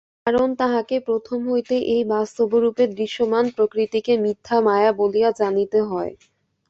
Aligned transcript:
কারণ 0.25 0.47
তাঁহাকে 0.55 0.95
প্রথম 1.07 1.39
হইতেই 1.47 1.83
এই 1.93 2.03
বাস্তবরূপে 2.11 2.83
দৃশ্যমান 2.93 3.45
প্রকৃতিকে 3.55 4.13
মিথ্যা 4.17 4.57
মায়া 4.61 4.91
বলিয়া 4.99 5.29
জানিতে 5.39 5.79
হয়। 5.83 6.13